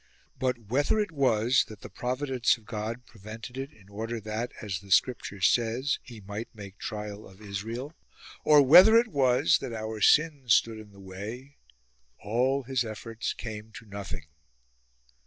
But, 0.39 0.57
whether 0.57 0.99
it 0.99 1.11
was 1.11 1.65
that 1.67 1.81
the 1.81 1.87
providence 1.91 2.57
of 2.57 2.65
God 2.65 3.05
prevented 3.05 3.55
it 3.55 3.71
in 3.71 3.87
order 3.87 4.19
that, 4.19 4.51
as 4.59 4.79
the 4.79 4.89
Scripture 4.89 5.41
says. 5.41 5.99
He 6.01 6.19
might 6.21 6.49
make 6.55 6.79
trial 6.79 7.29
of 7.29 7.39
Israel, 7.39 7.93
or 8.43 8.63
whether 8.63 8.97
it 8.97 9.09
was 9.09 9.59
that 9.59 9.73
our 9.73 10.01
sins 10.01 10.55
stood 10.55 10.79
in 10.79 10.89
the 10.91 10.99
way, 10.99 11.57
all 12.19 12.63
his 12.63 12.83
efforts 12.83 13.33
came 13.33 13.71
to 13.73 13.85
nothing. 13.85 14.25